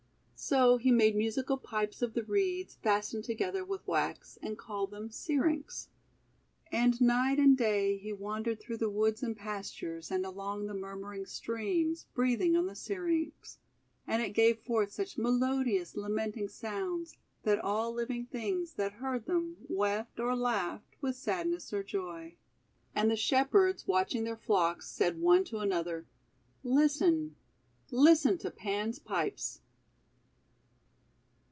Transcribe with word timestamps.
So 0.43 0.77
he 0.77 0.91
made 0.91 1.15
musical 1.15 1.55
pipes 1.55 2.01
of 2.01 2.15
the 2.15 2.23
Reeds 2.23 2.73
fastened 2.81 3.23
together 3.25 3.63
with 3.63 3.87
wax, 3.87 4.39
and 4.41 4.57
called 4.57 4.89
them 4.89 5.11
"Syrinx." 5.11 5.89
And 6.71 6.99
night 6.99 7.37
and 7.37 7.55
day 7.55 7.95
he 7.97 8.11
wandered 8.11 8.59
through 8.59 8.77
the 8.77 8.89
woods 8.89 9.21
and 9.21 9.37
pastures 9.37 10.09
and 10.09 10.25
along 10.25 10.65
the 10.65 10.73
murmuring 10.73 11.27
streams, 11.27 12.07
breathing 12.15 12.55
on 12.57 12.65
the 12.65 12.75
Syrinx; 12.75 13.59
and 14.07 14.23
it 14.23 14.33
gave 14.33 14.57
forth 14.59 14.91
such 14.91 15.15
melodious, 15.15 15.95
lamenting 15.95 16.49
sounds, 16.49 17.17
that 17.43 17.59
all 17.59 17.93
living 17.93 18.25
things 18.25 18.73
that 18.73 18.93
heard 18.93 19.27
them 19.27 19.57
wept 19.69 20.19
or 20.19 20.35
laughed 20.35 20.95
with 21.01 21.15
sadness 21.15 21.71
or 21.71 21.83
joy. 21.83 22.35
And 22.95 23.11
the 23.11 23.15
Shepherds, 23.15 23.85
watch 23.85 24.15
ing 24.15 24.23
their 24.23 24.35
flocks, 24.37 24.89
said 24.89 25.19
one 25.19 25.43
to 25.45 25.59
another:— 25.59 26.07
"Listen! 26.63 27.35
Listen 27.91 28.39
to 28.39 28.49
Pan's 28.49 28.97
Pines 28.97 29.61